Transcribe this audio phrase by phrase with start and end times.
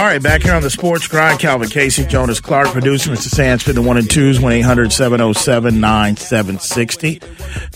[0.00, 3.28] All right, back here on the sports grind, Calvin Casey, Jonas Clark, producer, Mr.
[3.28, 7.20] Sands for the one and twos, 1 800 707 9760.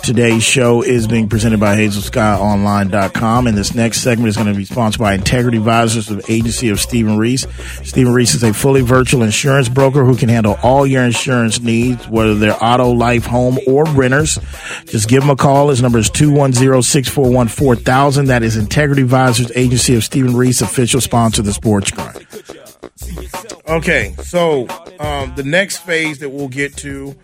[0.04, 4.66] Today's show is being presented by HazelSkyOnline.com, and this next segment is going to be
[4.66, 7.46] sponsored by Integrity Advisors of Agency of Stephen Reese.
[7.84, 12.06] Stephen Reese is a fully virtual insurance broker who can handle all your insurance needs,
[12.06, 14.38] whether they're auto, life, home, or renters.
[14.84, 15.70] Just give him a call.
[15.70, 18.26] His number is 210 641 4000.
[18.26, 22.26] That is Integrity Advisors Agency of Stephen Reese, official sponsor of the Sports Grind.
[23.66, 24.68] Okay, so
[25.00, 27.16] um, the next phase that we'll get to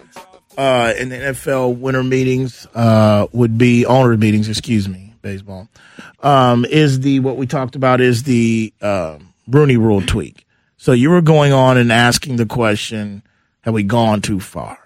[0.56, 4.48] uh, in the NFL winter meetings uh, would be owner meetings.
[4.48, 5.68] Excuse me, baseball
[6.22, 9.18] um, is the what we talked about is the uh,
[9.48, 10.46] Rooney Rule tweak.
[10.76, 13.22] So you were going on and asking the question,
[13.62, 14.78] have we gone too far?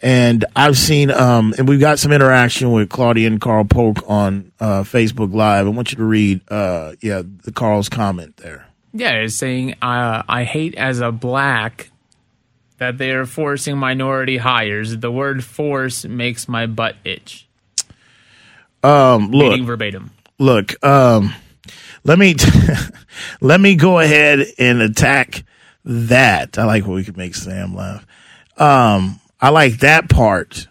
[0.00, 4.52] And I've seen, um, and we've got some interaction with Claudia and Carl Polk on
[4.60, 5.66] uh, Facebook Live.
[5.66, 8.66] I want you to read, uh, yeah, the Carl's comment there.
[8.92, 11.90] Yeah, it's saying, uh, I hate as a black
[12.78, 14.96] that they are forcing minority hires.
[14.96, 17.46] The word force makes my butt itch.
[18.82, 20.10] Um, look, Reading verbatim.
[20.38, 21.34] look, um,
[22.04, 22.36] let me
[23.40, 25.44] let me go ahead and attack
[25.84, 26.58] that.
[26.58, 28.06] I like when we can make Sam laugh.
[28.56, 30.68] Um, I like that part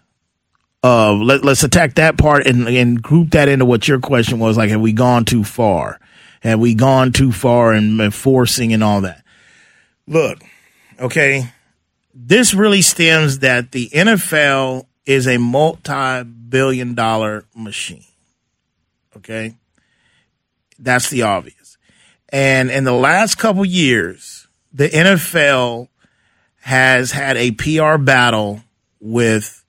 [0.84, 4.56] of let, let's attack that part and, and group that into what your question was
[4.58, 4.70] like.
[4.70, 6.00] Have we gone too far?
[6.42, 9.24] Have we gone too far in forcing and all that?
[10.08, 10.42] Look,
[11.00, 11.52] okay,
[12.20, 18.04] this really stems that the NFL is a multi-billion dollar machine.
[19.16, 19.56] Okay.
[20.80, 21.78] That's the obvious.
[22.30, 25.90] And in the last couple years, the NFL
[26.62, 28.62] has had a PR battle
[29.00, 29.64] with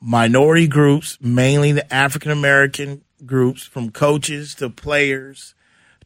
[0.00, 5.54] minority groups, mainly the African American groups, from coaches to players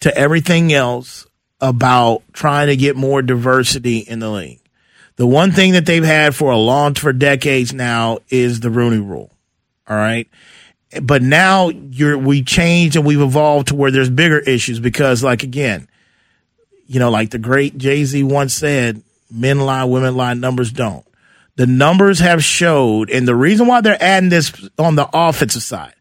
[0.00, 1.26] to everything else
[1.60, 4.60] about trying to get more diversity in the league.
[5.18, 8.98] The one thing that they've had for a long, for decades now is the Rooney
[8.98, 9.30] rule.
[9.86, 10.28] All right
[11.02, 15.42] but now you're we changed and we've evolved to where there's bigger issues because like
[15.42, 15.86] again
[16.86, 21.06] you know like the great jay-z once said men lie women lie numbers don't
[21.56, 25.94] the numbers have showed and the reason why they're adding this on the offensive side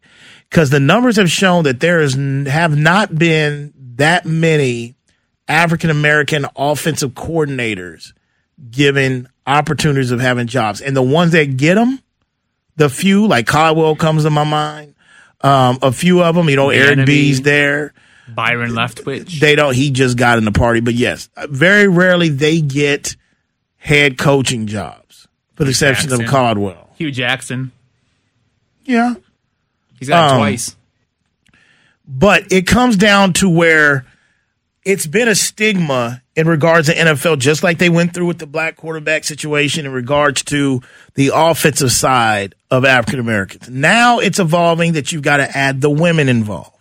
[0.48, 2.14] because the numbers have shown that there is
[2.46, 4.94] have not been that many
[5.48, 8.14] african american offensive coordinators
[8.70, 12.00] given opportunities of having jobs and the ones that get them
[12.76, 14.94] the few like Caldwell comes to my mind.
[15.40, 17.06] Um, a few of them, you know, The Eric Bieniemy.
[17.06, 17.92] B's there.
[18.28, 19.40] Byron Leftwich.
[19.40, 19.74] They don't.
[19.74, 23.16] He just got in the party, but yes, very rarely they get
[23.78, 25.26] head coaching jobs,
[25.56, 26.24] with the exception of.
[26.26, 26.90] Caldwell.
[26.96, 27.72] Hue Jackson.
[28.84, 29.14] Yeah,
[29.98, 30.76] He's got it Um, twice.
[32.06, 34.04] but it comes down to where
[34.88, 38.46] it's been a stigma in regards to NFL, just like they went through with the
[38.46, 40.80] black quarterback situation in regards to
[41.12, 43.68] the offensive side of African Americans.
[43.68, 46.74] Now it's evolving that you've got to add the women involved.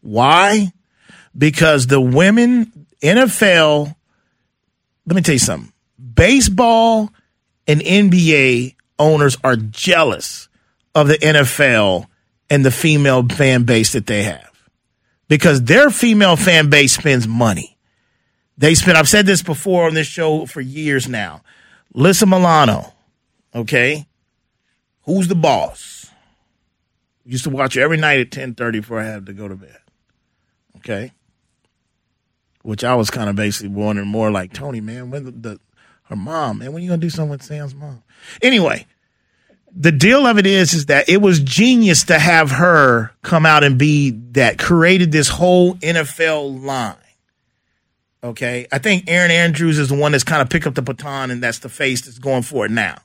[0.00, 0.72] Why?
[1.36, 3.94] Because the women, NFL,
[5.04, 5.70] let me tell you something.
[6.14, 7.10] Baseball
[7.66, 10.48] and NBA owners are jealous
[10.94, 12.06] of the NFL
[12.48, 14.53] and the female fan base that they have
[15.28, 17.76] because their female fan base spends money.
[18.56, 21.42] They spend, I've said this before on this show for years now.
[21.94, 22.92] Alyssa Milano,
[23.54, 24.06] okay?
[25.04, 26.10] Who's the boss?
[27.24, 29.78] Used to watch her every night at 1030 before I had to go to bed.
[30.78, 31.12] Okay?
[32.62, 35.60] Which I was kind of basically wondering more like, Tony, man, when the, the
[36.04, 38.02] her mom, man, when you gonna do something with Sam's mom?
[38.42, 38.86] Anyway,
[39.76, 43.64] the deal of it is is that it was genius to have her come out
[43.64, 46.96] and be that created this whole NFL line.
[48.22, 51.30] Okay, I think Erin Andrews is the one that's kind of picked up the baton,
[51.30, 52.96] and that's the face that's going for it now.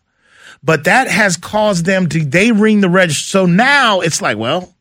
[0.63, 3.23] But that has caused them to they ring the register.
[3.23, 4.73] So now it's like, well,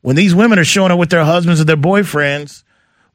[0.00, 2.62] when these women are showing up with their husbands or their boyfriends,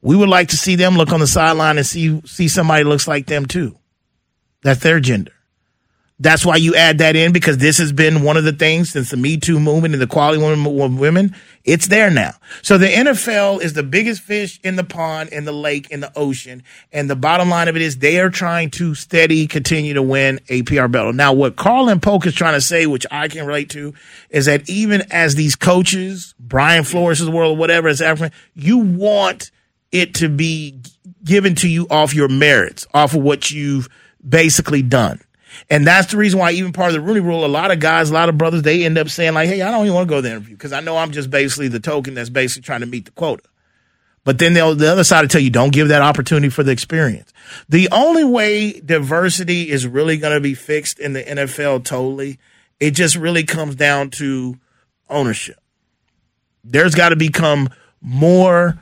[0.00, 3.08] we would like to see them look on the sideline and see see somebody looks
[3.08, 3.76] like them too.
[4.62, 5.33] That's their gender.
[6.20, 9.10] That's why you add that in because this has been one of the things since
[9.10, 11.34] the Me Too movement and the quality women, women.
[11.64, 12.34] It's there now.
[12.62, 16.12] So the NFL is the biggest fish in the pond, in the lake, in the
[16.16, 16.62] ocean.
[16.92, 20.38] And the bottom line of it is they are trying to steady continue to win
[20.48, 21.12] a PR battle.
[21.12, 23.92] Now, what Carl and Polk is trying to say, which I can relate to,
[24.30, 28.78] is that even as these coaches, Brian Flores of the world, whatever, as African, you
[28.78, 29.50] want
[29.90, 30.80] it to be
[31.24, 33.88] given to you off your merits, off of what you've
[34.26, 35.20] basically done.
[35.70, 38.10] And that's the reason why, even part of the Rooney Rule, a lot of guys,
[38.10, 40.10] a lot of brothers, they end up saying like, "Hey, I don't even want to
[40.10, 42.80] go to the interview because I know I'm just basically the token that's basically trying
[42.80, 43.44] to meet the quota."
[44.24, 46.72] But then they'll, the other side will tell you, don't give that opportunity for the
[46.72, 47.32] experience.
[47.68, 52.38] The only way diversity is really going to be fixed in the NFL totally,
[52.80, 54.58] it just really comes down to
[55.10, 55.58] ownership.
[56.64, 57.68] There's got to become
[58.00, 58.78] more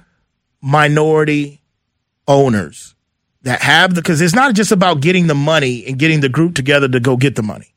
[0.60, 1.60] minority
[2.28, 2.91] owners
[3.42, 6.54] that have the, because it's not just about getting the money and getting the group
[6.54, 7.72] together to go get the money.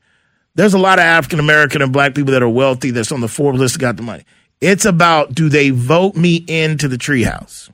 [0.54, 3.28] There's a lot of African American and black people that are wealthy that's on the
[3.28, 4.24] Forbes list that got the money.
[4.60, 7.70] It's about do they vote me into the treehouse?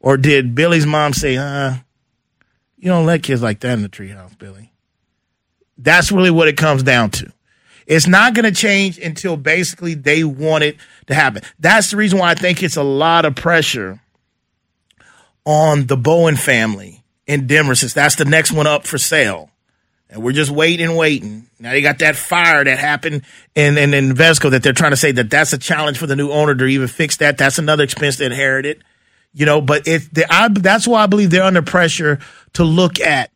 [0.00, 1.74] Or did Billy's mom say, uh,
[2.76, 4.72] you don't let kids like that in the treehouse, Billy?
[5.78, 7.32] That's really what it comes down to.
[7.86, 10.76] It's not going to change until basically they want it
[11.06, 11.42] to happen.
[11.60, 14.00] That's the reason why I think it's a lot of pressure
[15.44, 19.50] on the Bowlen family in Denver, since that's the next one up for sale.
[20.08, 21.46] And we're just waiting and waiting.
[21.58, 23.22] Now they got that fire that happened
[23.54, 26.16] in, in, in Vesco that they're trying to say that that's a challenge for the
[26.16, 27.38] new owner to even fix that.
[27.38, 28.82] That's another expense to inherit it.
[29.32, 32.18] You know, but it, the, I, that's why I believe they're under pressure
[32.52, 33.30] to look at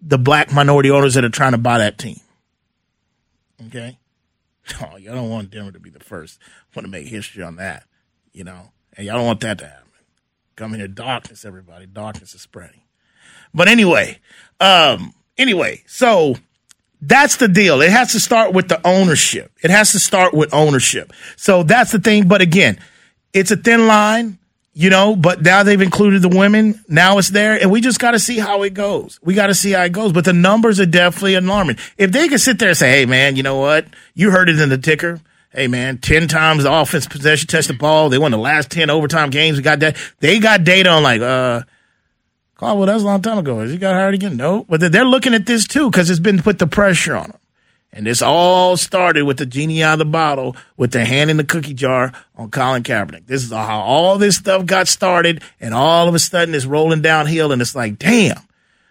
[0.00, 2.20] the black minority owners that are trying to buy that team.
[3.66, 3.98] Okay.
[4.82, 6.40] Oh, y'all don't want Denver to be the first.
[6.74, 7.84] Want to make history on that,
[8.32, 9.85] you know, and y'all don't want that to happen.
[10.56, 11.86] Coming here, darkness, everybody.
[11.86, 12.80] Darkness is spreading.
[13.54, 14.18] But anyway,
[14.58, 16.36] um, anyway, so
[17.00, 17.82] that's the deal.
[17.82, 19.52] It has to start with the ownership.
[19.62, 21.12] It has to start with ownership.
[21.36, 22.26] So that's the thing.
[22.26, 22.80] But again,
[23.32, 24.38] it's a thin line
[24.78, 26.84] you know, but now they've included the women.
[26.86, 29.18] Now it's there, and we just got to see how it goes.
[29.22, 30.12] We got to see how it goes.
[30.12, 31.78] But the numbers are definitely alarming.
[31.96, 33.86] If they could sit there and say, "Hey, man, you know what?
[34.12, 35.18] You heard it in the ticker.
[35.56, 38.10] Hey, man, ten times the offense possession, touch the ball.
[38.10, 39.56] They won the last ten overtime games.
[39.56, 39.96] We got that.
[40.20, 41.62] They got data on like, uh,
[42.56, 43.60] Carl, well, that was a long time ago.
[43.60, 44.36] Has he got hired again?
[44.36, 47.38] No, but they're looking at this too because it's been put the pressure on them.
[47.90, 51.38] And this all started with the genie out of the bottle, with the hand in
[51.38, 53.26] the cookie jar on Colin Kaepernick.
[53.26, 57.00] This is how all this stuff got started, and all of a sudden it's rolling
[57.00, 58.42] downhill, and it's like, damn,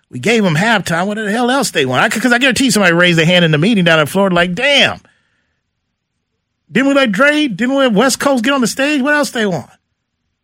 [0.09, 1.05] we gave them halftime.
[1.05, 2.11] What the hell else they want?
[2.11, 4.55] Because I, I guarantee somebody raised their hand in the meeting down in Florida, like,
[4.55, 4.99] damn.
[6.71, 7.47] Didn't we let Dre?
[7.47, 9.01] Didn't we let West Coast get on the stage?
[9.01, 9.69] What else they want?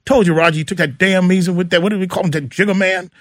[0.06, 1.82] Told you, Roger, you took that damn meeting with that.
[1.82, 2.32] What did we call him?
[2.32, 3.12] That Jigga Man?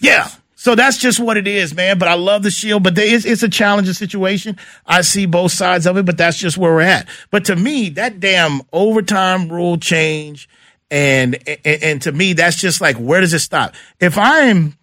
[0.00, 0.28] Yeah.
[0.54, 1.98] So that's just what it is, man.
[1.98, 4.58] But I love the shield, but it's, it's a challenging situation.
[4.86, 7.08] I see both sides of it, but that's just where we're at.
[7.30, 10.48] But to me, that damn overtime rule change
[10.90, 13.74] and, and, and to me, that's just like, where does it stop?
[14.00, 14.76] If I'm,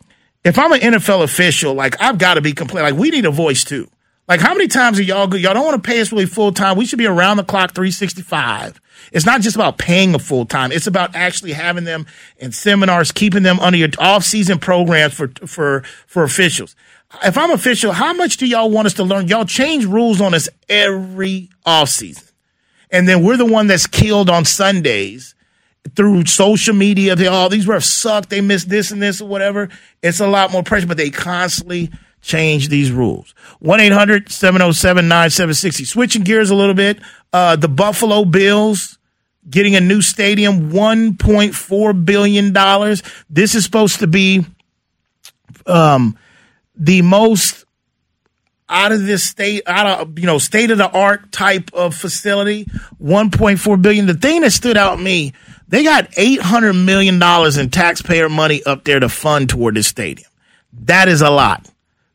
[0.43, 2.93] if I'm an NFL official, like I've got to be complaining.
[2.93, 3.87] Like we need a voice too.
[4.27, 5.41] Like how many times are y'all good?
[5.41, 6.77] Y'all don't want to pay us really full time.
[6.77, 8.81] We should be around the clock 365.
[9.13, 10.71] It's not just about paying a full time.
[10.71, 12.07] It's about actually having them
[12.37, 16.75] in seminars, keeping them under your off season programs for, for, for officials.
[17.23, 19.29] If I'm official, how much do y'all want us to learn?
[19.29, 22.27] Y'all change rules on us every off season.
[22.91, 25.35] And then we're the one that's killed on Sundays
[25.95, 27.15] through social media.
[27.15, 28.27] They all oh, these refs suck.
[28.27, 29.69] They miss this and this or whatever.
[30.01, 31.91] It's a lot more pressure, but they constantly
[32.27, 33.33] change these rules.
[33.59, 35.85] 1 800 707 9760.
[35.85, 36.99] Switching gears a little bit,
[37.33, 38.97] uh, the Buffalo Bills
[39.49, 42.53] getting a new stadium, $1.4 billion.
[43.29, 44.45] This is supposed to be
[45.65, 46.17] um,
[46.75, 47.65] the most
[48.69, 52.65] out of this state, out of, you know, state of the art type of facility,
[53.01, 54.05] $1.4 billion.
[54.05, 55.31] The thing that stood out to me,
[55.69, 60.29] they got 800 million dollars in taxpayer money up there to fund toward this stadium.
[60.73, 61.69] That is a lot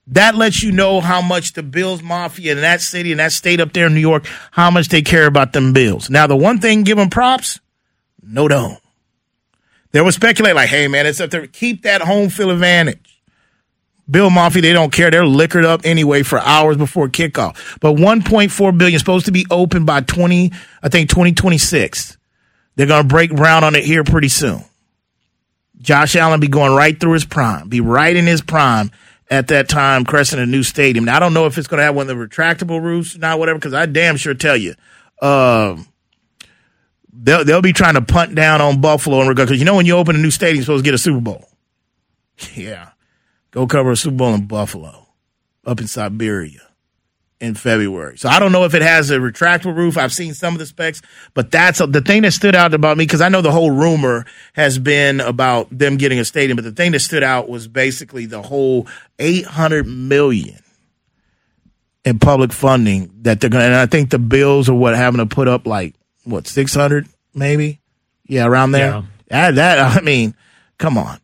[0.09, 3.61] that lets you know how much the Bills Mafia in that city and that state
[3.61, 6.11] up there in New York, how much they care about them Bills.
[6.11, 7.61] Now, the one thing, give them props,
[8.23, 8.79] no don't.
[9.93, 11.47] There was speculate like, hey man, it's up there.
[11.47, 13.23] Keep that home field advantage.
[14.11, 15.11] Bill Mafia, they don't care.
[15.11, 17.79] They're liquored up anyway for hours before kickoff.
[17.81, 20.51] But 1.4 billion supposed to be open by 20,
[20.83, 22.19] I think 2026.
[22.75, 24.65] They're going to break ground on it here pretty soon.
[25.79, 28.91] Josh Allen be going right through his prime, be right in his prime
[29.33, 31.07] at that time cresting a new stadium.
[31.07, 33.19] Now I don't know if it's going to have one of the retractable roofs, or
[33.19, 34.75] not whatever, because I damn sure tell you,
[35.23, 35.89] um,
[37.12, 39.87] they'll they'll be trying to punt down on Buffalo in regard because you know when
[39.87, 41.49] you open a new stadium, you're supposed to get a Super Bowl.
[42.55, 42.91] Yeah,
[43.53, 45.07] go cover a Super Bowl in Buffalo,
[45.65, 46.72] up in Siberia
[47.43, 48.17] in February.
[48.17, 49.99] So I don't know if it has a retractable roof.
[49.99, 51.03] I've seen some of the specs,
[51.35, 53.73] but that's a, the thing that stood out about me because I know the whole
[53.73, 57.67] rumor has been about them getting a stadium, but the thing that stood out was
[57.67, 58.87] basically the whole
[59.19, 60.61] 800 million
[62.05, 65.19] in public funding that they're going to, and I think the bills are what having
[65.19, 67.81] to put up like what 600 maybe.
[68.29, 68.89] Yeah, around there.
[68.89, 69.03] Yeah.
[69.51, 70.37] That, that I mean,
[70.79, 71.19] come on.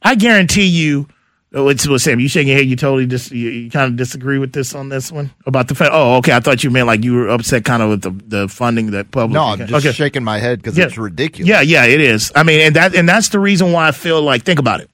[0.00, 1.08] I guarantee you
[1.56, 2.18] Oh, what's, what's Sam?
[2.18, 2.66] You shaking your head?
[2.66, 5.76] You totally dis, you, you kind of disagree with this on this one about the
[5.76, 5.92] fact?
[5.94, 6.32] Oh, okay.
[6.32, 9.12] I thought you meant like you were upset kind of with the, the funding that
[9.12, 9.34] public.
[9.34, 9.92] No, I'm just okay.
[9.92, 10.86] shaking my head because Yeah.
[10.86, 11.48] it's ridiculous.
[11.48, 12.32] Yeah, yeah, it is.
[12.34, 14.90] I mean, and that and that's the reason why I feel like think about it.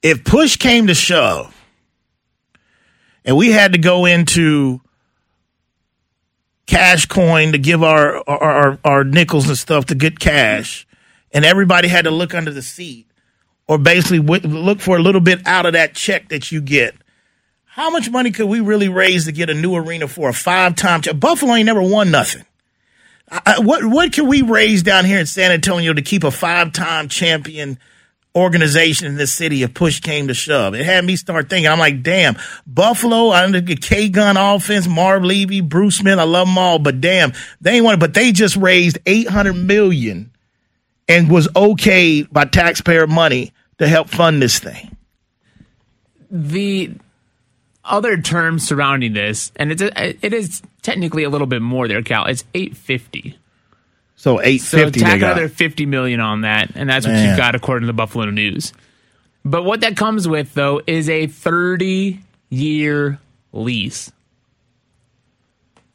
[0.00, 1.54] If push came to shove,
[3.24, 4.80] and we had to go into
[6.66, 10.86] cash coin to give our our, our, our nickels and stuff to get cash,
[11.32, 13.06] and everybody had to look under the seat,
[13.68, 16.94] or basically look for a little bit out of that check that you get.
[17.64, 21.02] How much money could we really raise to get a new arena for a five-time?
[21.02, 22.44] Ch- Buffalo ain't never won nothing.
[23.30, 26.72] I, what what can we raise down here in San Antonio to keep a five
[26.72, 27.78] time champion
[28.34, 30.74] organization in this city if push came to shove?
[30.74, 31.70] It had me start thinking.
[31.70, 36.24] I'm like, damn, Buffalo I under the K gun offense, Marv Levy, Bruce Smith, I
[36.24, 38.00] love them all, but damn, they ain't want.
[38.00, 40.31] But they just raised 800 million
[41.08, 44.96] and was okayed by taxpayer money to help fund this thing.
[46.30, 46.92] the
[47.84, 52.02] other terms surrounding this, and it's a, it is technically a little bit more there,
[52.02, 52.26] Cal.
[52.26, 53.36] It's eight fifty.
[54.14, 55.32] So So 850 tack they got.
[55.32, 57.28] another fifty million on that, and that's what Man.
[57.28, 58.72] you've got according to the Buffalo News.
[59.44, 63.18] But what that comes with, though, is a thirty-year
[63.52, 64.12] lease.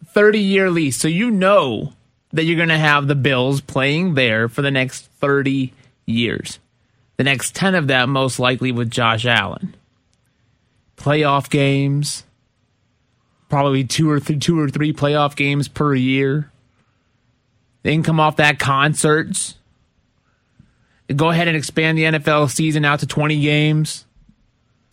[0.07, 1.93] Thirty-year lease, so you know
[2.33, 5.73] that you're going to have the Bills playing there for the next thirty
[6.05, 6.59] years.
[7.17, 9.75] The next ten of that, most likely, with Josh Allen.
[10.97, 12.23] Playoff games,
[13.49, 16.51] probably two or th- two or three playoff games per year
[17.87, 19.55] the income off that concerts.
[21.15, 24.05] Go ahead and expand the NFL season out to 20 games.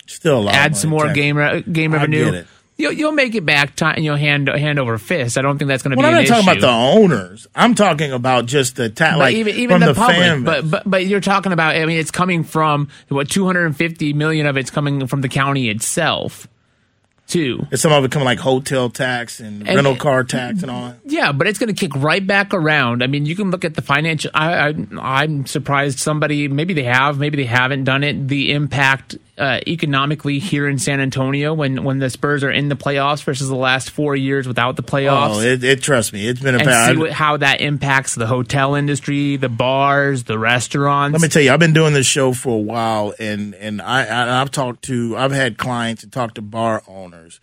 [0.06, 0.54] Still a lot.
[0.54, 2.44] add some more game re- game revenue.
[2.76, 4.00] You'll, you'll make it back time.
[4.02, 5.38] You'll hand hand over fist.
[5.38, 6.58] I don't think that's going to Well, be I'm an not talking issue.
[6.66, 7.46] about the owners.
[7.54, 11.06] I'm talking about just the ta- like even even from the, public, but, but but
[11.06, 11.76] you're talking about.
[11.76, 16.48] I mean, it's coming from what 250 million of it's coming from the county itself,
[17.28, 17.64] too.
[17.70, 20.94] And some of it coming like hotel tax and, And- rental car tax and all.
[21.04, 23.04] Yeah, but it's going to kick right back around.
[23.04, 24.32] I mean, you can look at the financial.
[24.34, 28.26] I, I, I'm surprised somebody, maybe they have, maybe they haven't done it.
[28.26, 32.76] The impact uh, economically here in San Antonio when when the Spurs are in the
[32.76, 35.36] playoffs versus the last four years without the playoffs.
[35.36, 36.92] Oh, it, it trust me, it's been a and bad.
[36.92, 41.14] see what, how that impacts the hotel industry, the bars, the restaurants.
[41.14, 44.04] Let me tell you, I've been doing this show for a while, and and I,
[44.04, 47.40] I I've talked to, I've had clients and talked to bar owners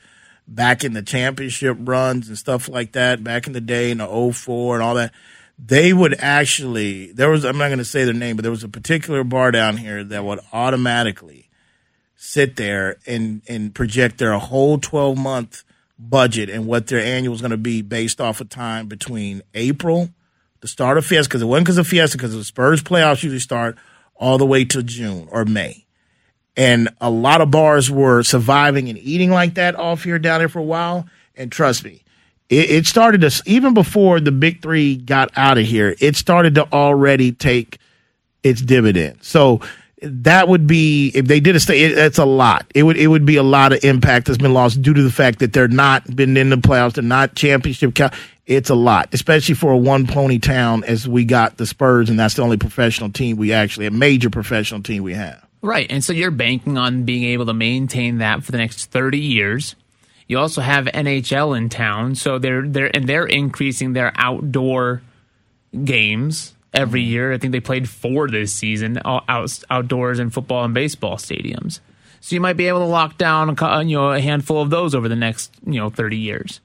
[0.48, 4.32] back in the championship runs and stuff like that, back in the day in the
[4.34, 5.14] 04 and all that.
[5.64, 8.64] They would actually, there was, I'm not going to say their name, but there was
[8.64, 11.41] a particular bar down here that would automatically
[12.24, 15.64] sit there and and project their whole 12 month
[15.98, 20.08] budget and what their annual is going to be based off of time between April,
[20.60, 23.40] the start of Fiesta, because it wasn't because of Fiesta, because the Spurs playoffs usually
[23.40, 23.76] start
[24.14, 25.88] all the way to June or May.
[26.56, 30.50] And a lot of bars were surviving and eating like that off here down there
[30.50, 31.08] for a while.
[31.36, 32.04] And trust me,
[32.50, 36.54] it, it started to, even before the big three got out of here, it started
[36.54, 37.80] to already take
[38.44, 39.24] its dividend.
[39.24, 39.62] So
[40.02, 41.84] that would be if they did a stay.
[41.84, 42.66] It, that's a lot.
[42.74, 45.12] It would it would be a lot of impact that's been lost due to the
[45.12, 46.94] fact that they're not been in the playoffs.
[46.94, 47.98] They're not championship.
[48.48, 52.20] It's a lot, especially for a one pony town as we got the Spurs, and
[52.20, 55.46] that's the only professional team we actually a major professional team we have.
[55.62, 55.86] Right.
[55.92, 59.76] And so you're banking on being able to maintain that for the next 30 years.
[60.28, 65.04] You also have NHL in town, so they're they're and they're increasing their outdoor
[65.84, 67.34] games every year.
[67.34, 71.80] I think they played four this season out, out- outdoors in football and baseball stadiums.
[72.22, 74.70] So you might be able to lock down a, uh, you know a handful of
[74.70, 76.62] those over the next you know 30 years.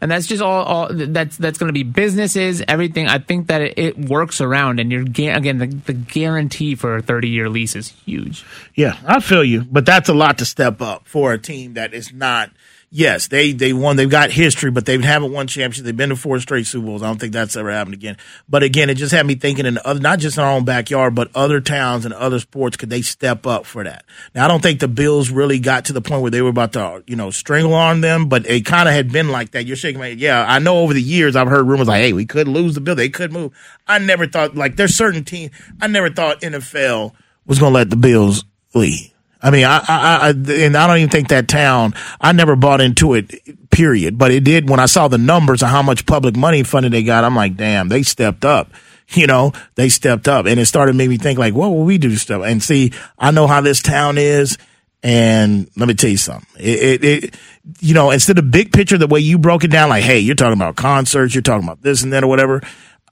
[0.00, 3.06] And that's just all, all that's that's going to be businesses, everything.
[3.06, 7.02] I think that it, it works around, and you're again the, the guarantee for a
[7.02, 8.44] 30 year lease is huge.
[8.74, 11.94] Yeah, I feel you, but that's a lot to step up for a team that
[11.94, 12.50] is not.
[12.94, 13.96] Yes, they they won.
[13.96, 15.86] They've got history, but they haven't won championships.
[15.86, 17.02] They've been to four straight Super Bowls.
[17.02, 18.18] I don't think that's ever happened again.
[18.50, 21.14] But again, it just had me thinking in other, not just in our own backyard,
[21.14, 22.76] but other towns and other sports.
[22.76, 24.04] Could they step up for that?
[24.34, 26.74] Now, I don't think the Bills really got to the point where they were about
[26.74, 29.64] to, you know, strangle on them, but it kind of had been like that.
[29.64, 30.20] You're shaking my head.
[30.20, 32.82] Yeah, I know over the years I've heard rumors like, hey, we could lose the
[32.82, 32.98] Bills.
[32.98, 33.54] They could move.
[33.88, 35.50] I never thought like there's certain teams.
[35.80, 37.14] I never thought NFL
[37.46, 38.44] was going to let the Bills
[38.74, 39.11] leave.
[39.42, 41.94] I mean, I, I, I, and I don't even think that town.
[42.20, 43.70] I never bought into it.
[43.70, 44.16] Period.
[44.16, 47.02] But it did when I saw the numbers of how much public money funding they
[47.02, 47.24] got.
[47.24, 48.70] I'm like, damn, they stepped up.
[49.08, 51.98] You know, they stepped up, and it started make me think like, what will we
[51.98, 52.44] do stuff?
[52.44, 54.56] And see, I know how this town is,
[55.02, 56.48] and let me tell you something.
[56.58, 57.34] It, it, it
[57.80, 60.34] you know, instead of big picture, the way you broke it down, like, hey, you're
[60.34, 62.62] talking about concerts, you're talking about this and that or whatever.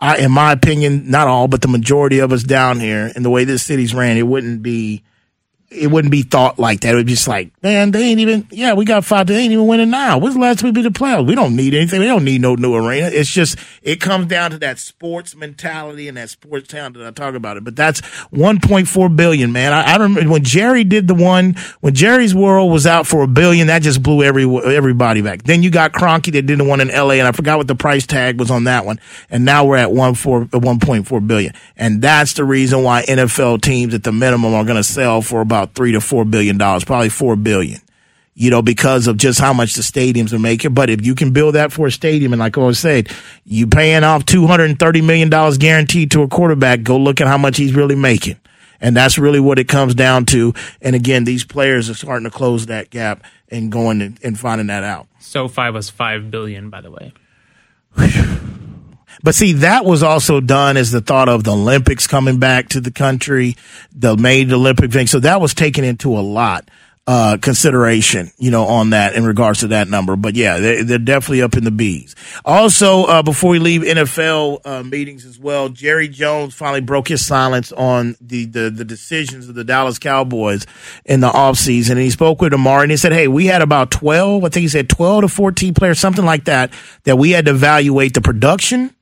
[0.00, 3.30] I, in my opinion, not all, but the majority of us down here, and the
[3.30, 5.02] way this city's ran, it wouldn't be
[5.70, 6.94] it wouldn't be thought like that.
[6.94, 9.52] It would be just like, man, they ain't even, yeah, we got five, they ain't
[9.52, 10.18] even winning now.
[10.18, 11.28] When's the last we beat the playoffs?
[11.28, 12.00] We don't need anything.
[12.00, 13.06] We don't need no new arena.
[13.06, 17.12] It's just, it comes down to that sports mentality and that sports town that I
[17.12, 17.62] talk about it.
[17.62, 19.72] But that's 1.4 billion, man.
[19.72, 23.28] I, I remember when Jerry did the one, when Jerry's World was out for a
[23.28, 25.44] billion, that just blew every, everybody back.
[25.44, 27.76] Then you got Kroenke that did the one in LA and I forgot what the
[27.76, 28.98] price tag was on that one.
[29.30, 31.54] And now we're at 1.4 billion.
[31.76, 35.40] And that's the reason why NFL teams at the minimum are going to sell for
[35.40, 37.80] about about three to four billion dollars, probably four billion.
[38.34, 40.72] You know, because of just how much the stadiums are making.
[40.72, 43.10] But if you can build that for a stadium, and like I always said,
[43.44, 47.20] you paying off two hundred and thirty million dollars guaranteed to a quarterback, go look
[47.20, 48.38] at how much he's really making.
[48.80, 50.54] And that's really what it comes down to.
[50.80, 54.68] And again, these players are starting to close that gap and going and, and finding
[54.68, 55.06] that out.
[55.18, 57.12] SoFi was five billion, by the way.
[59.22, 62.80] But see, that was also done as the thought of the Olympics coming back to
[62.80, 63.56] the country,
[63.94, 65.06] the made Olympic thing.
[65.06, 66.68] So that was taken into a lot
[67.06, 70.14] uh, consideration, you know, on that in regards to that number.
[70.14, 72.14] But yeah, they're, they're definitely up in the bees.
[72.44, 77.26] Also, uh, before we leave NFL uh, meetings as well, Jerry Jones finally broke his
[77.26, 80.66] silence on the, the, the decisions of the Dallas Cowboys
[81.04, 81.92] in the offseason.
[81.92, 84.62] And he spoke with Amari and he said, Hey, we had about 12, I think
[84.62, 86.72] he said 12 to 14 players, something like that,
[87.04, 88.94] that we had to evaluate the production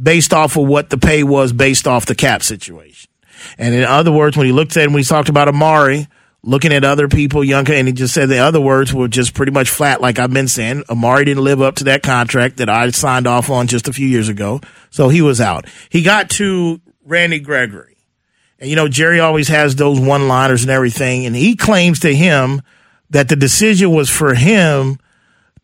[0.00, 3.10] based off of what the pay was based off the cap situation.
[3.58, 6.08] And in other words, when he looked at it, when he talked about Amari,
[6.42, 9.52] looking at other people younger, and he just said the other words were just pretty
[9.52, 10.84] much flat, like I've been saying.
[10.88, 14.06] Amari didn't live up to that contract that I signed off on just a few
[14.06, 14.60] years ago.
[14.90, 15.66] So he was out.
[15.90, 17.96] He got to Randy Gregory.
[18.58, 21.26] And you know, Jerry always has those one liners and everything.
[21.26, 22.62] And he claims to him
[23.10, 24.98] that the decision was for him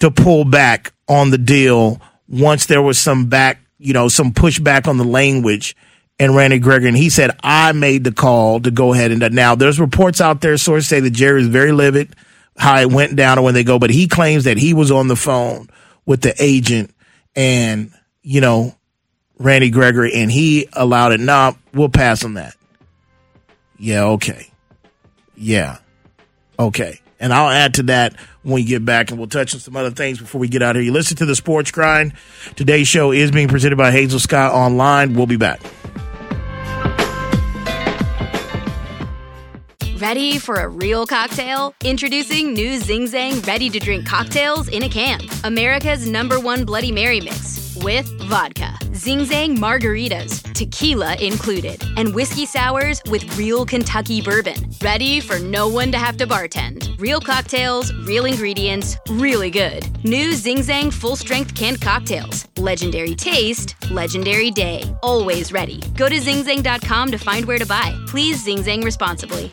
[0.01, 4.87] to pull back on the deal once there was some back you know, some pushback
[4.87, 5.77] on the language
[6.19, 6.89] and Randy Gregory.
[6.89, 10.41] And he said, I made the call to go ahead and now there's reports out
[10.41, 12.15] there, sources say that Jerry is very livid
[12.57, 15.09] how it went down or when they go, but he claims that he was on
[15.09, 15.69] the phone
[16.05, 16.95] with the agent
[17.35, 18.75] and, you know,
[19.39, 21.21] Randy Gregory and he allowed it.
[21.21, 22.55] Nah, we'll pass on that.
[23.79, 24.53] Yeah, okay.
[25.35, 25.79] Yeah.
[26.59, 27.01] Okay.
[27.19, 29.91] And I'll add to that when we get back, and we'll touch on some other
[29.91, 30.85] things before we get out here.
[30.85, 32.13] You listen to the Sports Grind.
[32.57, 35.15] Today's show is being presented by Hazel Sky Online.
[35.15, 35.61] We'll be back.
[40.03, 41.77] Ready for a real cocktail?
[41.85, 45.21] Introducing new Zing Zang ready to drink cocktails in a can.
[45.45, 52.47] America's number one Bloody Mary mix with vodka, Zing Zang margaritas, tequila included, and whiskey
[52.47, 54.57] sours with real Kentucky bourbon.
[54.83, 57.01] Ready for no one to have to bartend.
[57.01, 59.87] Real cocktails, real ingredients, really good.
[60.05, 62.49] New Zing Zang full strength canned cocktails.
[62.57, 64.83] Legendary taste, legendary day.
[65.05, 65.81] Always ready.
[65.97, 67.97] Go to zingzang.com to find where to buy.
[68.09, 69.53] Please Zing Zang responsibly.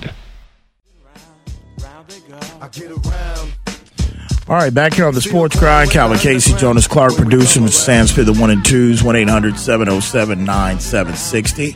[4.47, 8.11] All right, back here on the Sports Grind, Calvin Casey, Jonas Clark producing, which stands
[8.11, 11.73] for the one and twos, 1 800 707 9760.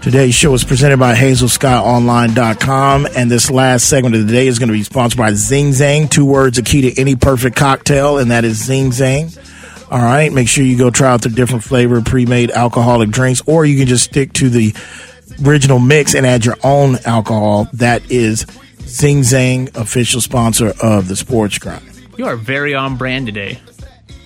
[0.00, 4.68] Today's show is presented by HazelSkyOnline.com, and this last segment of the day is going
[4.68, 6.10] to be sponsored by Zing Zang.
[6.10, 9.36] Two words, a key to any perfect cocktail, and that is Zing Zang.
[9.90, 13.66] All right, make sure you go try out the different flavor pre-made alcoholic drinks, or
[13.66, 14.74] you can just stick to the
[15.44, 17.68] original mix and add your own alcohol.
[17.74, 18.46] That is
[18.90, 21.82] Zing Zang, official sponsor of the Sports Grind.
[22.18, 23.60] You are very on brand today.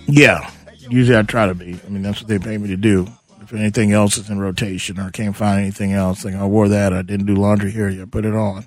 [0.06, 0.50] Yeah,
[0.88, 1.78] usually I try to be.
[1.86, 3.06] I mean, that's what they pay me to do.
[3.42, 6.68] If anything else is in rotation or I can't find anything else, like I wore
[6.68, 8.66] that, I didn't do laundry here yet, put it on.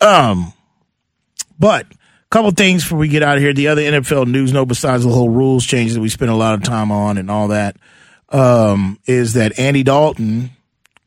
[0.00, 0.52] Um,
[1.58, 1.96] but a
[2.30, 3.52] couple things before we get out of here.
[3.52, 6.54] The other NFL news note, besides the whole rules changes that we spent a lot
[6.54, 7.76] of time on and all that,
[8.28, 10.50] um, is that Andy Dalton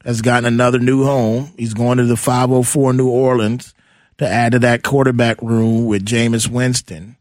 [0.03, 1.53] has gotten another new home.
[1.57, 3.73] He's going to the 504 New Orleans
[4.17, 7.17] to add to that quarterback room with Jameis Winston.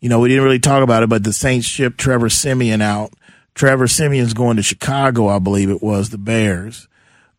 [0.00, 3.12] You know, we didn't really talk about it, but the Saints shipped Trevor Siemian out.
[3.54, 6.86] Trevor Siemian's going to Chicago, I believe it was, the Bears,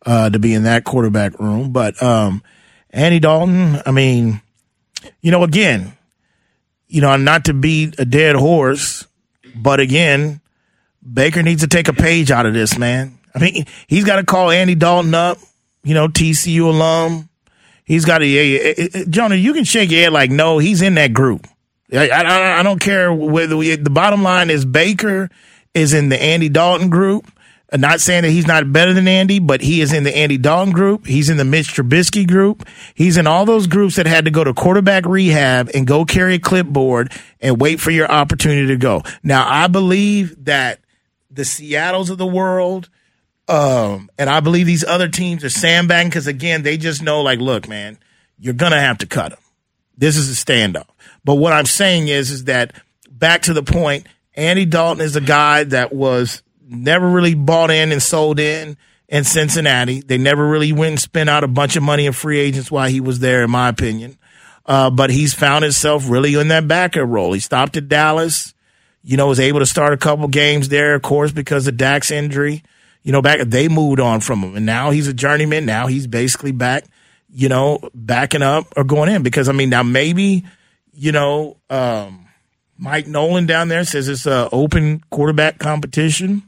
[0.05, 1.71] uh, to be in that quarterback room.
[1.71, 2.43] But um,
[2.91, 4.41] Andy Dalton, I mean,
[5.21, 5.93] you know, again,
[6.87, 9.07] you know, not to beat a dead horse,
[9.55, 10.41] but again,
[11.01, 13.17] Baker needs to take a page out of this, man.
[13.33, 15.37] I mean, he's got to call Andy Dalton up,
[15.83, 17.28] you know, TCU alum,
[17.89, 19.05] He's got a.
[19.09, 19.33] Jonah.
[19.33, 21.47] You can shake your head like no, he's in that group.
[21.91, 25.27] I, I, I don't care whether we, the bottom line is Baker
[25.73, 27.25] is in the Andy Dalton group.
[27.73, 30.37] I'm not saying that he's not better than Andy, but he is in the Andy
[30.37, 31.07] Dalton group.
[31.07, 32.67] He's in the Mitch Trubisky group.
[32.93, 36.35] He's in all those groups that had to go to quarterback rehab and go carry
[36.35, 39.01] a clipboard and wait for your opportunity to go.
[39.23, 40.79] Now, I believe that
[41.31, 42.89] the Seattles of the world,
[43.49, 47.39] um, and I believe these other teams are sandbagging because again, they just know like,
[47.39, 47.97] look, man,
[48.37, 49.39] you're gonna have to cut him.
[49.97, 50.87] This is a standoff.
[51.25, 52.73] But what I'm saying is, is that
[53.09, 57.91] back to the point, Andy Dalton is a guy that was never really bought in
[57.91, 60.01] and sold in in Cincinnati.
[60.01, 62.87] They never really went and spent out a bunch of money in free agents while
[62.87, 64.17] he was there, in my opinion.
[64.65, 67.33] Uh, but he's found himself really in that backer role.
[67.33, 68.53] He stopped at Dallas,
[69.01, 72.11] you know, was able to start a couple games there, of course, because of Dak's
[72.11, 72.63] injury.
[73.09, 75.65] You know, back they moved on from him, and now he's a journeyman.
[75.65, 76.83] Now he's basically back,
[77.27, 80.45] you know, backing up or going in because I mean, now maybe,
[80.93, 82.27] you know, um,
[82.77, 86.43] Mike Nolan down there says it's an open quarterback competition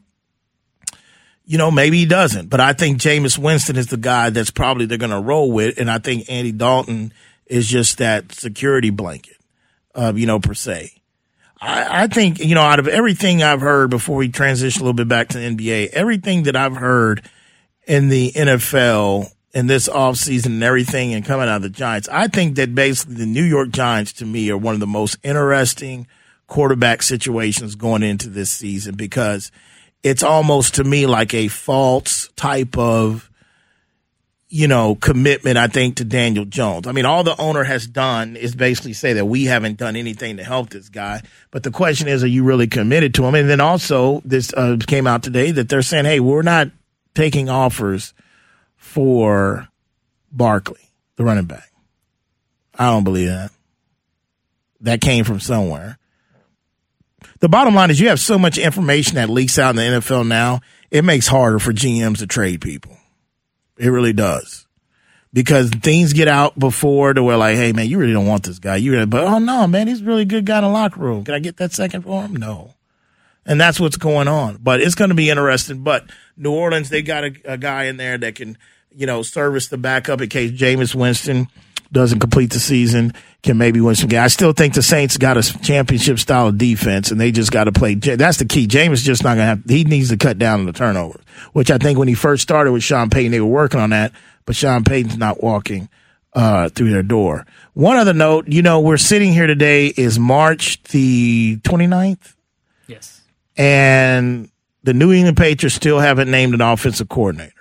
[1.48, 2.50] you know, maybe he doesn't.
[2.50, 5.80] But I think Jameis Winston is the guy that's probably they're going to roll with,
[5.80, 7.12] and I think Andy Dalton
[7.48, 9.38] is just that security blanket,
[9.96, 11.01] uh, you know, per se.
[11.62, 14.96] I, I think you know, out of everything I've heard before we transition a little
[14.96, 17.30] bit back to the NBA, everything that I've heard
[17.86, 22.28] in the NFL in this offseason and everything and coming out of the Giants, I
[22.28, 26.08] think that basically the New York Giants to me are one of the most interesting
[26.48, 29.52] quarterback situations going into this season because–
[30.04, 33.30] it's almost to me like a false type of
[34.54, 36.86] you know commitment i think to daniel jones.
[36.86, 40.38] I mean all the owner has done is basically say that we haven't done anything
[40.38, 41.22] to help this guy.
[41.52, 43.34] But the question is are you really committed to him?
[43.34, 46.68] And then also this uh, came out today that they're saying hey we're not
[47.16, 48.14] taking offers
[48.76, 49.70] for
[50.32, 51.72] barkley the running back.
[52.78, 53.52] I don't believe that.
[54.82, 55.98] That came from somewhere.
[57.40, 60.28] The bottom line is you have so much information that leaks out in the NFL
[60.28, 60.60] now,
[60.90, 62.98] it makes harder for GMs to trade people.
[63.82, 64.68] It really does.
[65.34, 68.60] Because things get out before to where like, hey man, you really don't want this
[68.60, 68.76] guy.
[68.76, 71.24] You really, but oh no, man, he's a really good guy in the locker room.
[71.24, 72.36] Can I get that second for him?
[72.36, 72.76] No.
[73.46, 74.58] And that's what's going on.
[74.62, 75.84] But it's going to be interesting.
[75.84, 76.06] But
[76.38, 78.58] New Orleans, they got a, a guy in there that can,
[78.96, 81.48] you know, service the backup in case Jameis Winston
[81.92, 84.24] doesn't complete the season, can maybe win some games.
[84.24, 87.66] I still think the Saints got a championship style of defense, and they just got
[87.66, 87.96] to play.
[87.96, 88.68] That's the key.
[88.68, 89.64] Jameis just not going to have.
[89.68, 91.24] He needs to cut down on the turnovers,
[91.54, 94.14] which I think when he first started with Sean Payton, they were working on that,
[94.46, 95.90] but Sean Payton's not walking
[96.34, 97.46] uh, through their door.
[97.74, 102.36] One other note, you know, we're sitting here today is March the 29th.
[102.88, 103.22] Yes.
[103.58, 104.50] And
[104.84, 107.61] the New England Patriots still haven't named an offensive coordinator.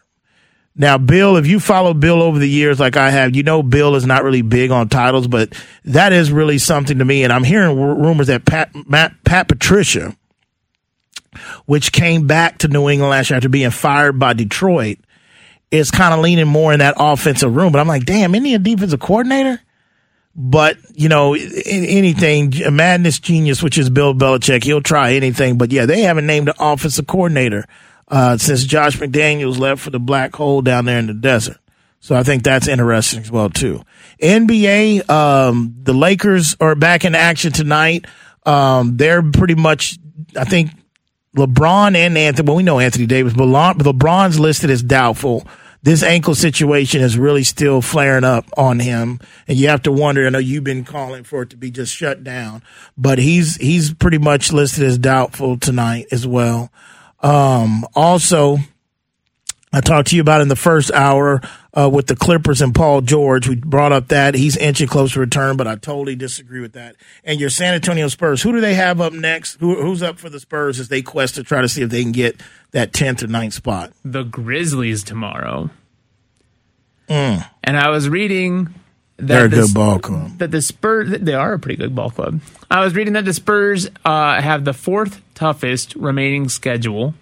[0.77, 3.97] Now, Bill, if you follow Bill over the years like I have, you know Bill
[3.97, 5.53] is not really big on titles, but
[5.85, 7.25] that is really something to me.
[7.25, 10.17] And I'm hearing rumors that Pat, Matt, Pat Patricia,
[11.67, 14.99] which came back to New England last year after being fired by Detroit,
[15.71, 17.73] is kind of leaning more in that offensive room.
[17.73, 19.61] But I'm like, damn, isn't he a defensive coordinator?
[20.37, 25.59] But, you know, anything, a madness genius, which is Bill Belichick, he'll try anything.
[25.59, 27.67] But yeah, they haven't named an offensive coordinator
[28.11, 31.59] uh, since Josh McDaniels left for the black hole down there in the desert.
[32.01, 33.83] So I think that's interesting as well too.
[34.21, 38.07] NBA, um, the Lakers are back in action tonight.
[38.45, 39.99] Um, they're pretty much,
[40.37, 40.71] I think,
[41.37, 42.47] LeBron and Anthony.
[42.47, 45.47] Well, we know Anthony Davis, but LeBron's listed as doubtful.
[45.83, 49.19] This ankle situation is really still flaring up on him,
[49.49, 50.27] and you have to wonder.
[50.27, 52.63] I know you've been calling for it to be just shut down,
[52.99, 56.71] but he's he's pretty much listed as doubtful tonight as well.
[57.23, 58.59] Um, also,
[59.73, 61.41] I talked to you about in the first hour
[61.75, 63.47] uh, with the Clippers and Paul George.
[63.47, 66.97] We brought up that he's inching close to return, but I totally disagree with that.
[67.23, 69.61] And your San Antonio Spurs, who do they have up next?
[69.61, 72.03] Who, who's up for the Spurs as they quest to try to see if they
[72.03, 72.41] can get
[72.73, 73.93] that 10th or 9th spot?
[74.05, 75.71] The Grizzlies tomorrow.
[77.09, 77.49] Mm.
[77.63, 78.75] And I was reading
[79.21, 80.39] that they're a the, good ball club.
[80.39, 82.41] That the Spurs, they are a pretty good ball club.
[82.71, 87.15] I was reading that the Spurs uh, have the fourth toughest remaining schedule,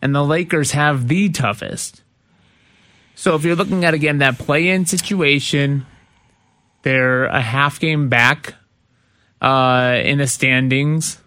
[0.00, 2.02] and the Lakers have the toughest.
[3.14, 5.86] So if you're looking at again that play-in situation,
[6.82, 8.54] they're a half game back
[9.40, 11.18] uh, in the standings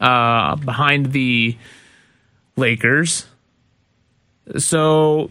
[0.00, 1.56] uh, behind the
[2.56, 3.26] Lakers.
[4.58, 5.30] So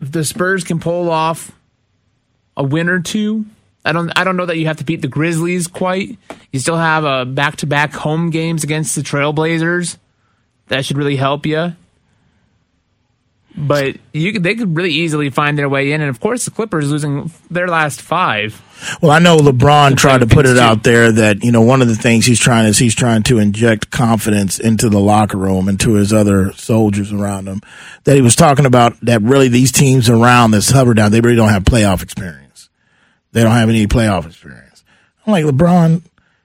[0.00, 1.52] the Spurs can pull off
[2.56, 3.46] a win or two.
[3.84, 6.18] I don't I don't know that you have to beat the Grizzlies quite.
[6.52, 9.98] You still have uh, a back to back home games against the Trailblazers.
[10.68, 11.74] That should really help you.
[13.56, 16.00] but you they could really easily find their way in.
[16.00, 18.60] And of course, the Clippers losing their last five.
[19.00, 20.60] Well, I know LeBron tried to put it too.
[20.60, 23.38] out there that you know one of the things he's trying is he's trying to
[23.38, 27.60] inject confidence into the locker room and to his other soldiers around him.
[28.04, 31.36] That he was talking about that really these teams around this hover down they really
[31.36, 32.43] don't have playoff experience.
[33.34, 34.84] They don't have any playoff experience.
[35.26, 36.02] I'm like LeBron,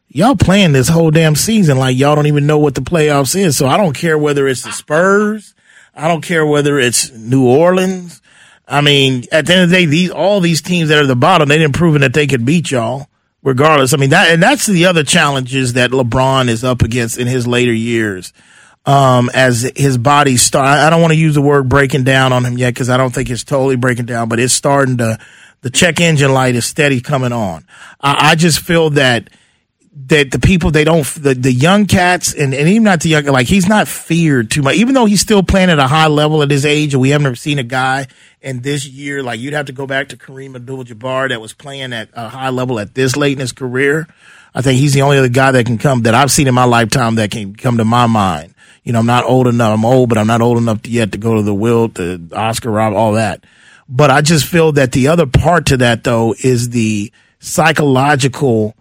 [0.07, 3.55] y'all playing this whole damn season like y'all don't even know what the playoffs is.
[3.55, 5.53] So I don't care whether it's the Spurs.
[5.95, 8.23] I don't care whether it's New Orleans.
[8.67, 11.07] I mean, at the end of the day, these all these teams that are at
[11.07, 13.07] the bottom, they didn't proven that they could beat y'all,
[13.43, 13.93] regardless.
[13.93, 17.45] I mean, that and that's the other challenges that LeBron is up against in his
[17.45, 18.33] later years.
[18.85, 22.45] Um, as his body start, I don't want to use the word breaking down on
[22.45, 25.19] him yet because I don't think it's totally breaking down, but it's starting to.
[25.61, 27.65] The check engine light is steady coming on.
[27.99, 29.29] I, I just feel that
[30.07, 33.25] that the people they don't the, the young cats and, and even not the young
[33.25, 34.75] like he's not feared too much.
[34.75, 37.35] Even though he's still playing at a high level at his age and we haven't
[37.35, 38.07] seen a guy
[38.41, 41.91] in this year like you'd have to go back to Kareem Abdul-Jabbar that was playing
[41.91, 44.07] at a high level at this late in his career.
[44.55, 46.63] I think he's the only other guy that can come that I've seen in my
[46.63, 48.53] lifetime that can come to my mind.
[48.83, 51.17] You know I'm not old enough I'm old but I'm not old enough yet to
[51.17, 53.43] go to the will the Oscar Rob all that
[53.89, 58.75] but I just feel that the other part to that though is the psychological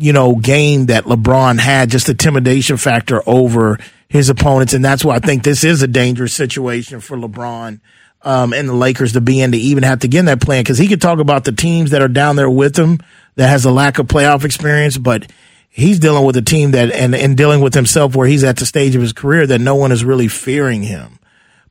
[0.00, 4.72] you know, game that LeBron had, just the intimidation factor over his opponents.
[4.72, 7.80] And that's why I think this is a dangerous situation for LeBron
[8.22, 10.64] um, and the Lakers to be in to even have to get in that plan.
[10.64, 12.98] Cause he could talk about the teams that are down there with him
[13.36, 15.30] that has a lack of playoff experience, but
[15.68, 18.64] he's dealing with a team that, and, and dealing with himself where he's at the
[18.64, 21.18] stage of his career that no one is really fearing him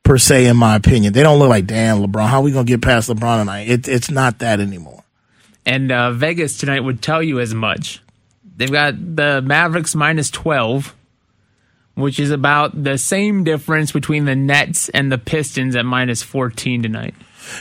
[0.02, 1.12] per se, in my opinion.
[1.12, 3.68] They don't look like, damn, LeBron, how are we going to get past LeBron tonight?
[3.68, 5.04] It, it's not that anymore.
[5.66, 8.02] And uh, Vegas tonight would tell you as much.
[8.56, 10.94] They've got the Mavericks minus 12,
[11.94, 16.82] which is about the same difference between the Nets and the Pistons at minus 14
[16.82, 17.14] tonight.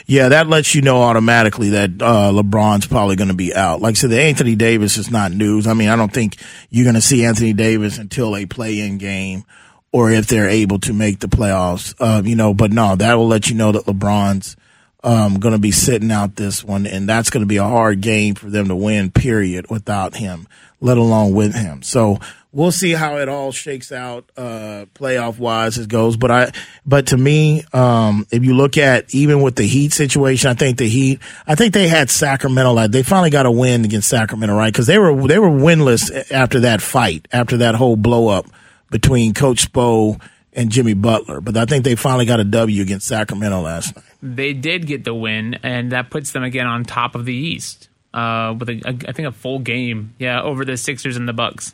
[0.05, 3.81] Yeah, that lets you know automatically that uh, LeBron's probably going to be out.
[3.81, 5.67] Like I said, the Anthony Davis is not news.
[5.67, 6.37] I mean, I don't think
[6.69, 9.45] you're going to see Anthony Davis until a play-in game
[9.91, 11.95] or if they're able to make the playoffs.
[11.99, 14.55] Uh, you know, but no, that will let you know that LeBron's
[15.03, 18.01] um, going to be sitting out this one, and that's going to be a hard
[18.01, 19.11] game for them to win.
[19.11, 20.47] Period, without him,
[20.81, 21.81] let alone with him.
[21.81, 22.19] So
[22.51, 26.17] we'll see how it all shakes out, uh, playoff wise as goes.
[26.17, 26.51] But I,
[26.85, 30.77] but to me, um, if you look at even with the Heat situation, I think
[30.77, 32.73] the Heat, I think they had Sacramento.
[32.73, 34.71] Like they finally got a win against Sacramento, right?
[34.71, 38.47] Because they were they were winless after that fight, after that whole blow up
[38.91, 40.21] between Coach Spo
[40.53, 41.41] and Jimmy Butler.
[41.41, 44.05] But I think they finally got a W against Sacramento last night.
[44.21, 47.89] They did get the win, and that puts them again on top of the East
[48.13, 51.33] uh, with a, a, I think a full game, yeah, over the Sixers and the
[51.33, 51.73] Bucks.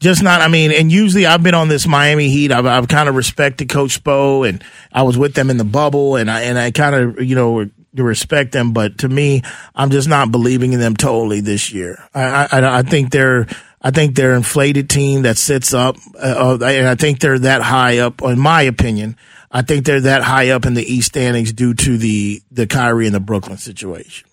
[0.00, 0.40] Just not.
[0.40, 2.50] I mean, and usually I've been on this Miami Heat.
[2.50, 4.62] I've, I've kind of respected Coach Spo, and
[4.92, 7.70] I was with them in the bubble, and I and I kind of you know
[7.94, 8.72] respect them.
[8.72, 9.42] But to me,
[9.76, 12.02] I'm just not believing in them totally this year.
[12.14, 13.46] I I, I think they're.
[13.82, 17.98] I think they're inflated team that sits up, uh, and I think they're that high
[17.98, 18.22] up.
[18.22, 19.16] In my opinion,
[19.50, 23.06] I think they're that high up in the East standings due to the the Kyrie
[23.06, 24.28] and the Brooklyn situation.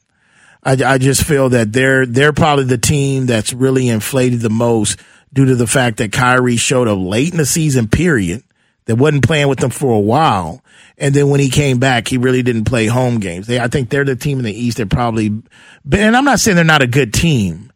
[0.63, 4.99] I, I just feel that they're they're probably the team that's really inflated the most
[5.33, 8.43] due to the fact that Kyrie showed up late in the season period
[8.85, 10.63] that wasn't playing with them for a while.
[10.97, 13.47] And then when he came back, he really didn't play home games.
[13.47, 16.55] They, I think they're the team in the East that probably, and I'm not saying
[16.55, 17.68] they're not a good team.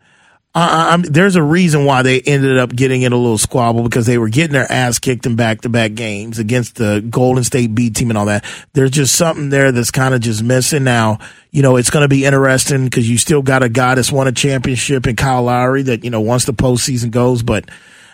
[0.56, 4.20] Uh, there's a reason why they ended up getting in a little squabble because they
[4.20, 7.89] were getting their ass kicked in back to back games against the Golden State B
[7.89, 8.46] team and all that.
[8.74, 10.84] There's just something there that's kind of just missing.
[10.84, 11.18] Now,
[11.50, 14.28] you know, it's going to be interesting because you still got a guy that's won
[14.28, 17.68] a championship in Kyle Lowry that, you know, once the postseason goes, but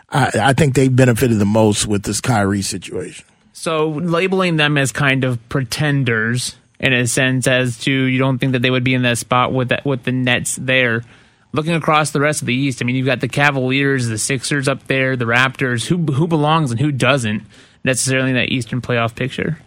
[0.10, 3.26] I, I think they benefited the most with this Kyrie situation.
[3.52, 8.54] So labeling them as kind of pretenders in a sense as to you don't think
[8.54, 11.04] that they would be in that spot with that, with the Nets there
[11.52, 14.68] looking across the rest of the East, I mean, you've got the Cavaliers, the Sixers
[14.68, 15.86] up there, the Raptors.
[15.88, 17.44] Who who belongs and who doesn't
[17.84, 19.60] necessarily in that Eastern playoff picture?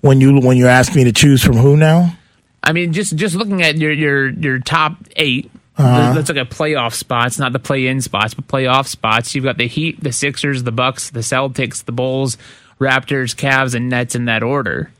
[0.00, 2.16] When you when you ask me to choose from who now?
[2.62, 6.12] I mean, just just looking at your your your top 8 Uh-huh.
[6.12, 9.34] That's like a playoff spots, not the play-in spots, but playoff spots.
[9.34, 12.36] You've got the Heat, the Sixers, the Bucks, the Celtics, the Bulls,
[12.78, 14.92] Raptors, Cavs, and Nets in that order.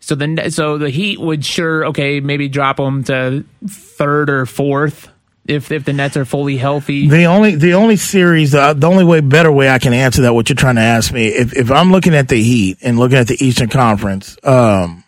[0.00, 5.08] So the so the Heat would sure okay maybe drop them to third or fourth
[5.48, 7.08] if if the Nets are fully healthy.
[7.08, 10.34] The only the only series uh, the only way better way I can answer that
[10.34, 13.18] what you're trying to ask me if if I'm looking at the Heat and looking
[13.18, 15.04] at the Eastern Conference, um,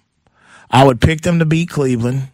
[0.70, 2.28] I would pick them to beat Cleveland.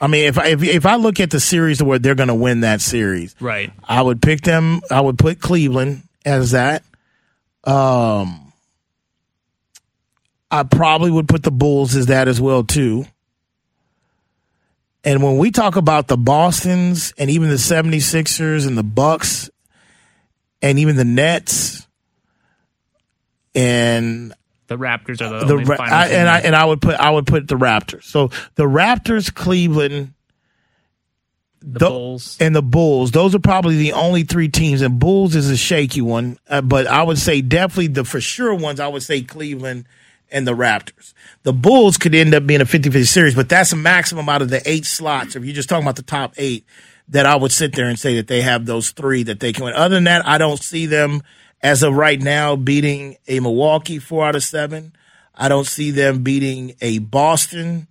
[0.00, 2.34] I mean, if I, if if I look at the series where they're going to
[2.34, 3.72] win that series, Right.
[3.82, 4.80] I would pick them.
[4.90, 6.82] I would put Cleveland as that.
[7.62, 8.52] Um,
[10.50, 13.06] I probably would put the Bulls as that as well too.
[15.04, 19.50] And when we talk about the Bostons and even the 76ers and the Bucks
[20.62, 21.86] and even the Nets
[23.54, 24.32] and
[24.66, 27.26] The Raptors are the, the only I, and I and I would put I would
[27.26, 28.04] put the Raptors.
[28.04, 30.14] So the Raptors, Cleveland,
[31.60, 32.38] the tho- Bulls.
[32.40, 33.10] and the Bulls.
[33.10, 34.80] Those are probably the only three teams.
[34.80, 38.54] And Bulls is a shaky one, uh, but I would say definitely the for sure
[38.54, 38.80] ones.
[38.80, 39.86] I would say Cleveland
[40.30, 41.12] and the Raptors.
[41.42, 44.50] The Bulls could end up being a 50-50 series, but that's a maximum out of
[44.50, 45.36] the eight slots.
[45.36, 46.64] If you're just talking about the top eight,
[47.08, 49.64] that I would sit there and say that they have those three that they can
[49.64, 49.74] win.
[49.74, 51.22] Other than that, I don't see them
[51.62, 54.94] as of right now beating a Milwaukee four out of seven.
[55.34, 57.88] I don't see them beating a Boston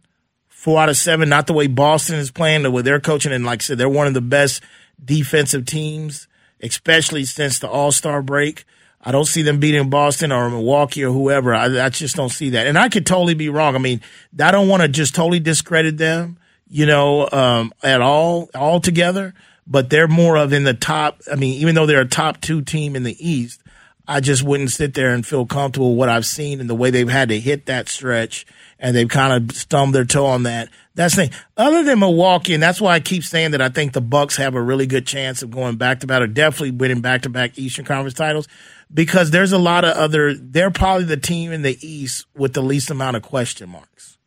[0.47, 1.29] four out of seven.
[1.29, 3.89] Not the way Boston is playing, the way they're coaching, and like I said, they're
[3.89, 4.63] one of the best
[5.03, 6.27] defensive teams,
[6.61, 8.65] especially since the All Star break.
[9.03, 11.53] I don't see them beating Boston or Milwaukee or whoever.
[11.53, 13.75] I, I just don't see that, and I could totally be wrong.
[13.75, 14.01] I mean,
[14.41, 16.37] I don't want to just totally discredit them,
[16.69, 19.33] you know, um, at all altogether.
[19.65, 21.21] But they're more of in the top.
[21.31, 23.61] I mean, even though they're a top two team in the East,
[24.05, 27.09] I just wouldn't sit there and feel comfortable what I've seen and the way they've
[27.09, 28.45] had to hit that stretch
[28.77, 30.67] and they've kind of stumped their toe on that.
[30.95, 31.39] That's the thing.
[31.55, 34.55] Other than Milwaukee, and that's why I keep saying that I think the Bucks have
[34.55, 37.57] a really good chance of going back to back or definitely winning back to back
[37.57, 38.47] Eastern Conference titles
[38.93, 42.61] because there's a lot of other they're probably the team in the East with the
[42.61, 44.17] least amount of question marks.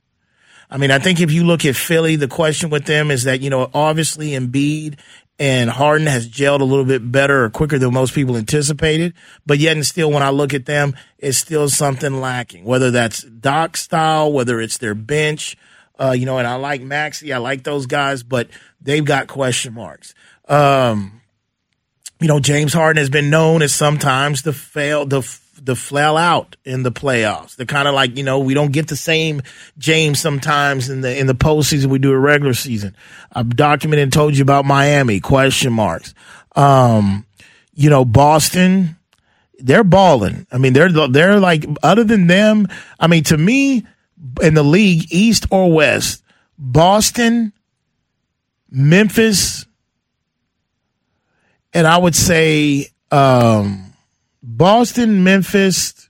[0.71, 3.41] I mean, I think if you look at Philly, the question with them is that,
[3.41, 4.99] you know, obviously Embiid
[5.39, 9.15] and Harden has gelled a little bit better or quicker than most people anticipated.
[9.45, 13.23] But yet and still, when I look at them, it's still something lacking, whether that's
[13.23, 15.57] Doc style, whether it's their bench,
[16.01, 18.49] uh, you know, and I like Maxey, I like those guys, but
[18.81, 20.15] they've got question marks.
[20.49, 21.16] Um,
[22.21, 25.23] you know, James Harden has been known as sometimes the fail, the
[25.61, 27.57] the flail out in the playoffs.
[27.57, 29.43] They're kind of like you know we don't get the same
[29.79, 32.97] James sometimes in the in the postseason we do a regular season.
[33.33, 36.15] I've documented and told you about Miami question marks.
[36.55, 37.27] Um,
[37.75, 38.97] you know Boston,
[39.59, 40.47] they're balling.
[40.51, 42.69] I mean they're they're like other than them.
[42.99, 43.87] I mean to me
[44.43, 46.23] in the league East or West,
[46.59, 47.53] Boston,
[48.71, 49.67] Memphis
[51.77, 53.93] and I would say um,
[54.43, 56.09] Boston, Memphis,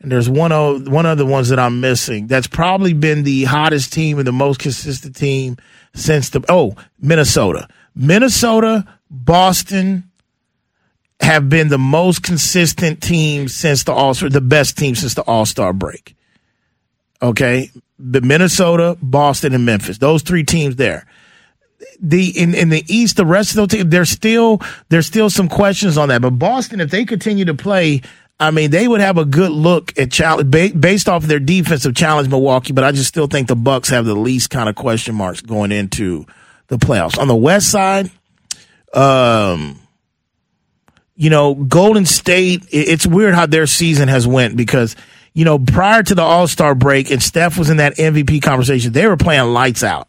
[0.00, 2.26] and there's one o- one other ones that I'm missing.
[2.26, 5.58] That's probably been the hottest team and the most consistent team
[5.94, 10.10] since the oh Minnesota, Minnesota, Boston
[11.20, 15.22] have been the most consistent team since the All Star, the best team since the
[15.22, 16.16] All Star break.
[17.22, 21.06] Okay, the Minnesota, Boston, and Memphis, those three teams there
[22.00, 25.48] the in, in the East, the rest of the team, there's still there's still some
[25.48, 26.22] questions on that.
[26.22, 28.02] But Boston, if they continue to play,
[28.38, 31.94] I mean, they would have a good look at challenge based off of their defensive
[31.94, 32.72] challenge Milwaukee.
[32.72, 35.72] But I just still think the Bucks have the least kind of question marks going
[35.72, 36.26] into
[36.68, 37.18] the playoffs.
[37.18, 38.10] On the West side,
[38.92, 39.80] um,
[41.14, 42.66] you know, Golden State.
[42.70, 44.96] It's weird how their season has went because
[45.32, 48.92] you know prior to the All Star break and Steph was in that MVP conversation,
[48.92, 50.08] they were playing lights out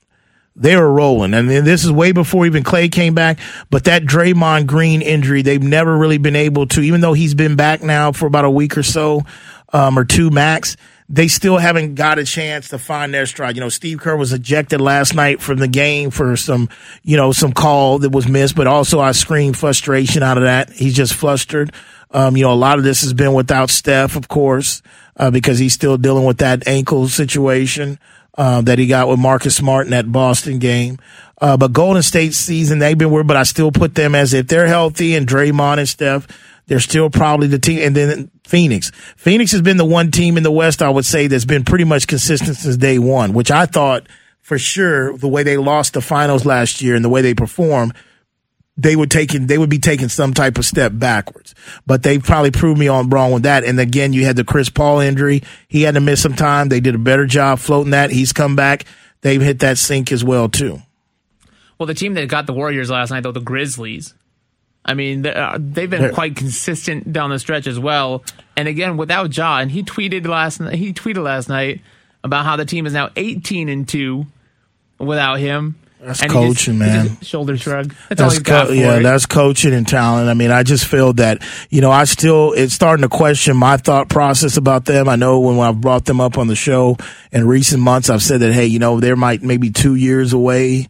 [0.58, 1.34] they were rolling.
[1.36, 3.39] And this is way before even Clay came back.
[3.70, 7.56] But that Draymond Green injury, they've never really been able to, even though he's been
[7.56, 9.24] back now for about a week or so,
[9.72, 10.76] um, or two max,
[11.10, 13.56] they still haven't got a chance to find their stride.
[13.56, 16.70] You know, Steve Kerr was ejected last night from the game for some,
[17.04, 20.72] you know, some call that was missed, but also I screamed frustration out of that.
[20.72, 21.72] He's just flustered.
[22.12, 24.82] Um, you know, a lot of this has been without Steph, of course,
[25.17, 28.00] uh, because he's still dealing with that ankle situation
[28.38, 31.00] uh, that he got with Marcus Smart in that Boston game.
[31.39, 34.47] Uh, but Golden State season, they've been weird, but I still put them as if
[34.47, 36.28] they're healthy and Draymond and Steph,
[36.67, 37.80] they're still probably the team.
[37.80, 38.91] And then Phoenix.
[39.15, 41.84] Phoenix has been the one team in the West, I would say, that's been pretty
[41.84, 44.08] much consistent since day one, which I thought
[44.41, 47.93] for sure the way they lost the finals last year and the way they performed,
[48.78, 51.56] they would taking they would be taking some type of step backwards.
[51.86, 53.63] But they probably proved me on wrong with that.
[53.63, 55.44] And again, you had the Chris Paul injury.
[55.68, 56.70] He had to miss some time.
[56.70, 58.12] They did a better job floating that.
[58.12, 58.86] He's come back.
[59.22, 60.82] They've hit that sink as well too.
[61.80, 64.13] Well, the team that got the Warriors last night, though, the Grizzlies.
[64.86, 68.24] I mean, they- uh, they've been quite consistent down the stretch as well.
[68.56, 70.60] And again, without Ja, and he tweeted last.
[70.74, 71.82] He tweeted last night
[72.24, 74.26] about how the team is now 18 and two
[74.97, 75.76] without him.
[76.00, 77.18] That's And he just- coaching, man.
[77.22, 77.93] shoulder shrug.
[78.08, 79.04] That's, all That's got co- yeah, it.
[79.04, 80.30] that's coaching and talent.
[80.30, 83.78] I mean, I just feel that you know, I still it's starting to question my
[83.78, 85.10] thought process about them.
[85.10, 86.98] I know when I've brought them up on the show
[87.32, 90.88] in recent months, I've said that hey, you know, they're might maybe two years away,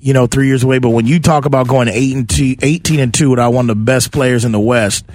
[0.00, 0.78] you know, three years away.
[0.78, 3.76] But when you talk about going eight and two, 18 and two without one of
[3.78, 5.06] the best players in the West,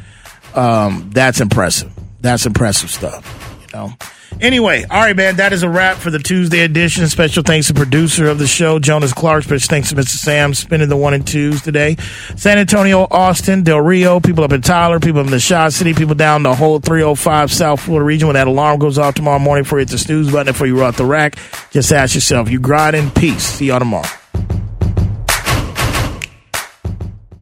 [0.56, 1.92] um, that's impressive.
[2.22, 3.37] That's impressive stuff.
[3.74, 3.94] Know.
[4.40, 5.38] Anyway, all right, man.
[5.38, 7.08] That is a wrap for the Tuesday edition.
[7.08, 9.44] Special thanks to producer of the show, Jonas Clark.
[9.44, 10.10] Special thanks to Mr.
[10.10, 11.96] Sam spinning the one and twos today.
[12.36, 16.16] San Antonio, Austin, Del Rio, people up in Tyler, people in the Shaw City, people
[16.16, 18.28] down the whole 305 South Florida region.
[18.28, 20.76] When that alarm goes off tomorrow morning for you hit the snooze button before you
[20.78, 21.38] roll out the rack,
[21.72, 23.44] just ask yourself, you grind in Peace.
[23.44, 24.08] See y'all tomorrow.